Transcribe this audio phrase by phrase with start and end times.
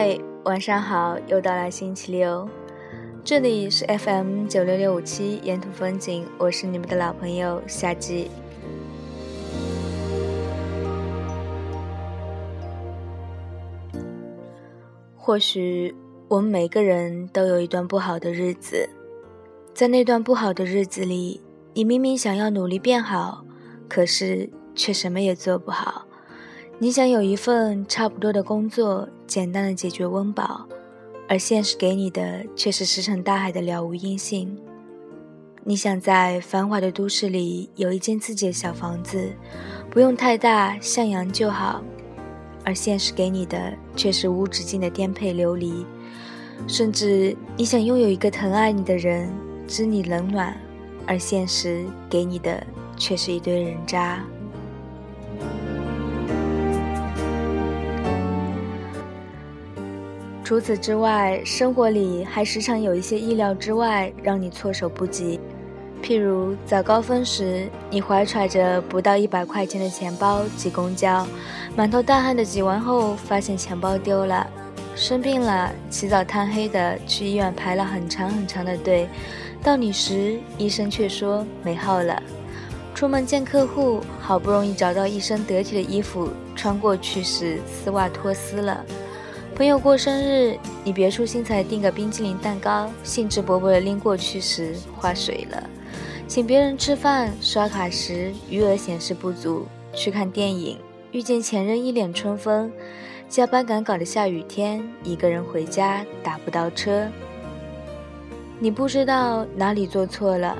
[0.00, 2.48] 嘿，晚上好，又到了星期六，
[3.24, 8.30] 这里是 FM 九六六五七沿途风景，我是你们的老朋友夏季。
[15.16, 15.92] 或许
[16.28, 18.88] 我们每个人都有一段不好的日子，
[19.74, 21.42] 在那段不好的日子里，
[21.74, 23.44] 你明明想要努力变好，
[23.88, 26.04] 可是却什么也做不好。
[26.80, 30.64] 你想有一份差不多的工作，简单的解决温饱，
[31.28, 34.56] 而现实给你的却是石沉大海的了无音信。
[35.64, 39.32] 你想在繁华的都市里有一间自己的小房子，
[39.90, 41.82] 不用太大，向阳就好。
[42.64, 45.84] 而现实给你的却是无止境的颠沛流离，
[46.68, 49.28] 甚至你想拥有一个疼爱你的人，
[49.66, 50.56] 知你冷暖，
[51.08, 52.64] 而现实给你的
[52.96, 54.24] 却是一堆人渣。
[60.48, 65.38] 除此之外，生活里还时常有一些意料之外让你措手不及，
[66.02, 71.26] 譬如早高峰时，你怀揣着不到一百块钱的钱包挤公交。
[71.76, 74.46] 满头大汗的挤完后，发现钱包丢了；
[74.96, 79.06] 生病了，起早贪黑的去医院排了很长很长的队，
[79.62, 82.22] 到你时，医生却说没号了。
[82.94, 88.82] 出门见客户，好不容易找到一身得体的衣服穿过去时，丝袜脱丝了。
[89.58, 95.68] 朋友过生日，你别出心裁订个冰淇淋蛋糕，兴致勃勃地拎过去时化水了。
[96.28, 99.66] 请别人吃饭，刷卡时余额显示不足。
[99.92, 100.78] 去看电影。
[101.10, 102.70] 遇见前任一脸春风，
[103.28, 107.08] 加班赶稿的下雨天，一个人回家打不到车。
[108.60, 110.56] 你不知道哪里做错了，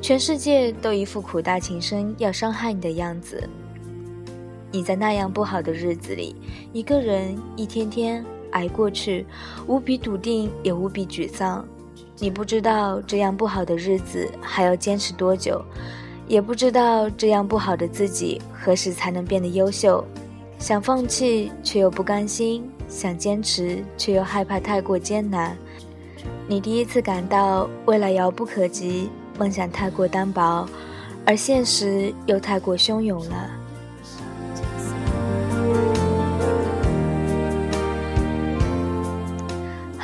[0.00, 3.46] 全世界都一副苦大情深要伤害你的样子。
[4.70, 6.34] 你在那样不好的日子里，
[6.72, 9.26] 一个人一天天挨过去，
[9.66, 11.64] 无比笃定也无比沮丧。
[12.18, 15.64] 你不知道这样不好的日子还要坚持多久。
[16.26, 20.04] 也不知道这样不好的自己何时才能变得优秀，
[20.58, 25.56] 想放弃却又不甘心，想坚持却又害怕太过艰难。
[26.46, 30.68] 你第一次感到未来遥不可及，梦想太过单薄，
[31.24, 33.50] 而现实又太过汹涌了。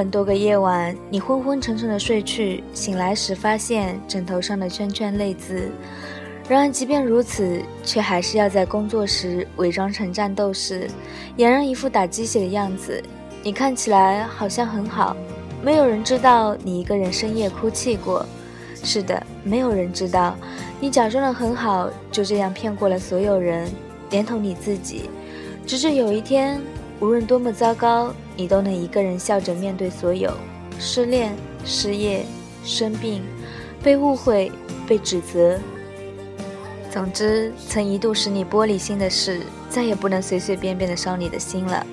[0.00, 5.70] 很多个夜晚，你昏昏沉沉的睡去，醒来时发现枕头上的圈圈泪渍。
[6.48, 10.88] 然而，即便如此，却还是要在工作时伪装成战斗士，
[11.36, 12.98] 俨然一副打鸡血的样子。
[13.42, 15.14] 你看起来好像很好，
[15.62, 18.24] 没有人知道你一个人深夜哭泣过。
[18.82, 20.34] 是的，没有人知道
[20.80, 23.70] 你假装的很好，就这样骗过了所有人，
[24.08, 25.10] 连同你自己。
[25.66, 26.58] 直至有一天，
[27.00, 28.14] 无论多么糟糕。
[28.36, 30.32] 你都能一个人笑着面对所有
[30.78, 32.24] 失恋、失业、
[32.64, 33.22] 生病、
[33.82, 34.50] 被误会、
[34.88, 35.58] 被指责。
[36.90, 41.86] 总之，曾一度使你玻璃心的事，再也不能随随便便的伤你的心了。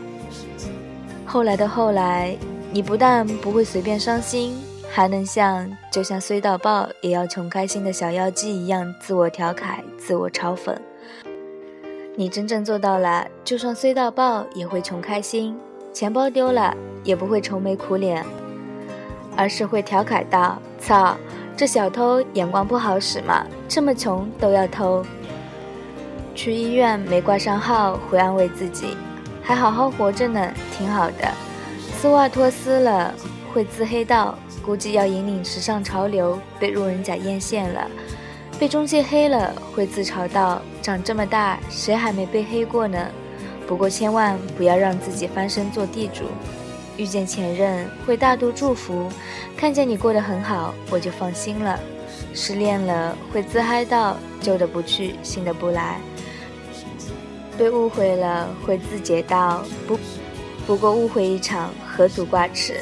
[1.25, 2.37] 后来的后来，
[2.71, 4.57] 你不但不会随便伤心，
[4.89, 10.73] 还能像就像衰到爆也要穷开心的小妖姬一样自我调侃、自我嘲讽。
[12.19, 15.55] 你真正做到了，就算衰到爆也会穷开心。
[15.93, 18.25] 钱包丢了也不会愁眉苦脸，
[19.35, 21.15] 而是会调侃道：“操，
[21.55, 25.05] 这小偷眼光不好使嘛，这么穷都要偷。”
[26.33, 28.97] 去医院没挂上号，会安慰自己
[29.43, 31.31] ：“还好好活着呢，挺好的。”
[32.01, 33.13] 丝袜脱丝了，
[33.53, 34.35] 会自黑到
[34.65, 37.87] ：“估计要引领时尚潮流，被路人甲艳羡了。”
[38.59, 42.97] 被中介黑了，会自嘲道：“长这么大，谁还没被黑过呢？”
[43.67, 46.23] 不过千万不要让自己翻身做地主。
[46.95, 49.07] 遇见前任会大度祝福，
[49.55, 51.79] 看见你过得很好，我就放心了。
[52.33, 55.99] 失恋了会自嗨到旧的不去，新的不来。
[57.57, 59.99] 被误会了会自解到不，
[60.65, 62.77] 不过误会一场，何足挂齿。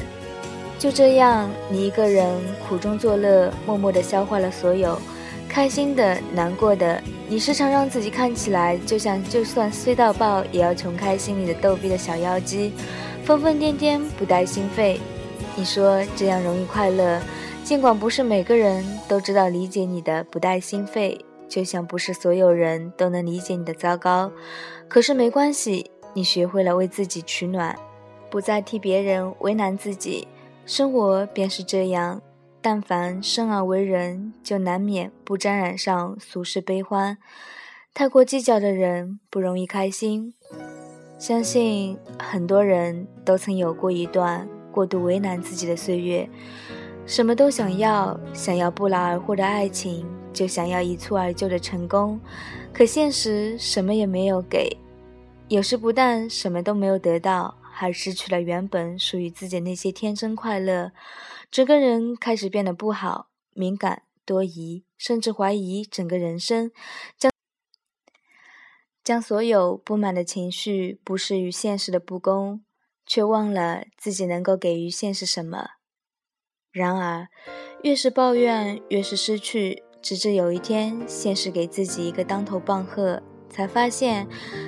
[0.79, 2.33] 就这样，你一个人
[2.65, 4.97] 苦中作乐，默默地消化了所有。
[5.55, 12.73] 开心的、难过的，你时常让自己看起来就像就算碎到爆也要穷开心里的逗逼的小妖姬，
[13.23, 14.99] 疯疯癫癫，不带心肺。
[15.55, 17.21] 你说这样容易快乐，
[17.63, 21.17] 尽管不是每个人都知道理解你的不带心肺，
[21.47, 24.29] 就像不是所有人都能理解你的糟糕。
[24.89, 27.73] 可是没关系，你学会了为自己取暖，
[28.29, 30.27] 不再替别人为难自己，
[30.65, 32.21] 生活便是这样。
[32.65, 37.15] 但凡生而为人，就难免不沾染上俗世悲欢。
[37.93, 40.33] 太过计较的人不容易开心。
[41.19, 46.27] 相信很多人都曾有过一段过度为难自己的岁月，
[47.05, 50.03] 什么都想要，想要不劳而获的爱情，
[50.33, 52.19] 就想要一蹴而就的成功，
[52.73, 54.75] 可现实什么也没有给，
[55.49, 60.91] 有时不但什么都没有得到，还失去了原本属于自己那些天真快乐，
[61.55, 66.69] 整个人开始变得不好，敏感、多疑，甚至怀疑整个人生，
[67.17, 67.31] 将。
[69.01, 72.65] 将所有不满的情绪不视于现实的不公，
[73.05, 75.65] 却忘了自己能够给予现实什么。
[76.73, 77.29] 然而，
[77.83, 84.27] 越是抱怨，越是失去，直至有一天，现实给自己一个当头棒喝，才发现，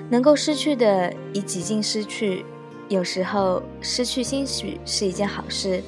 [0.09, 2.45] 能够失去的已几近失去。
[2.87, 5.83] 有时候，失去兴许是一件好事，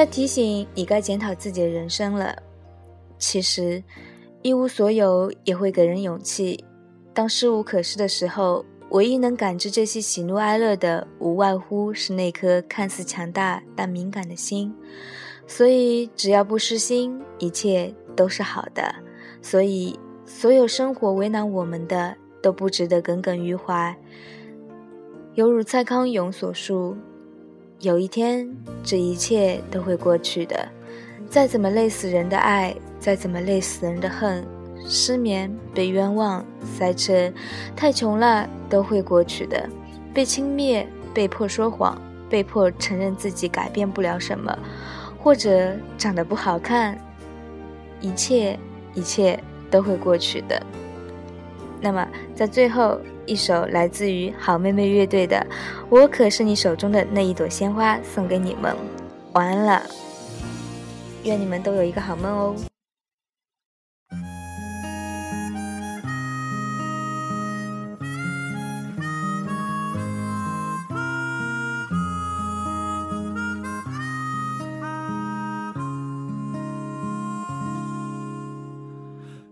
[0.00, 2.34] 在提醒你该检讨自己的人生了。
[3.18, 3.84] 其实，
[4.40, 6.64] 一无所有也会给人勇气。
[7.12, 14.74] 当失无可失的时候，唯一能感知这些喜怒哀乐的，无外乎是那颗看似强大但敏感的心。
[15.46, 18.94] 所以，只要不失心，一切都是好的。
[19.42, 23.94] 所以，所有生活为难我们的，都不值得耿耿于怀。
[25.34, 26.96] 犹如蔡康永所述
[27.80, 28.46] ：“有一天，
[28.84, 30.68] 这一切都会过去的。
[31.30, 34.46] 再怎么累死人的爱，再怎么累死人的恨。”
[34.86, 37.32] 失眠、被冤枉、塞车、
[37.74, 39.66] 太穷了，都会过去的。
[40.12, 40.84] 被轻蔑、
[41.14, 44.58] 被迫说谎、被迫承认自己改变不了什么，
[45.18, 46.98] 或者长得不好看，
[48.02, 48.58] 一切
[48.92, 50.60] 一切都会过去的。
[51.80, 52.98] 那么，在最后
[53.30, 55.36] 一首来自于好妹妹乐队的
[55.88, 58.74] 《我可是你手中的那一朵鲜花》，送给你们。
[59.34, 59.82] 晚安了，
[61.22, 62.69] 愿你们都有一个好梦哦。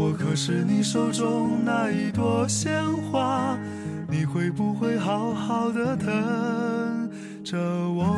[0.00, 2.82] 我可是你手中那一朵鲜
[3.12, 3.54] 花，
[4.08, 7.10] 你会不会好好的等
[7.44, 8.16] 着我？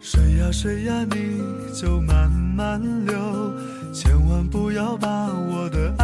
[0.00, 1.40] 水呀水呀，你
[1.74, 3.16] 就慢慢流，
[3.92, 6.03] 千万不要把我的爱。